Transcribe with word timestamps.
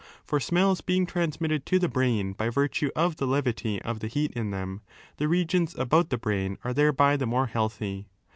For 0.25 0.39
smells 0.39 0.81
being 0.81 1.05
transmitted 1.05 1.63
to 1.67 1.77
the 1.77 1.87
brain 1.87 2.33
by 2.33 2.49
virtue 2.49 2.89
of 2.95 3.17
the 3.17 3.27
levity 3.27 3.79
of 3.83 3.99
the 3.99 4.07
heat 4.07 4.31
in 4.31 4.49
them, 4.49 4.81
the 5.17 5.27
regions 5.27 5.77
about 5.77 6.09
the 6.09 6.17
brain 6.17 6.57
are 6.63 6.73
thereby 6.73 7.17
the 7.17 7.27
more 7.27 7.45
healthy. 7.45 8.07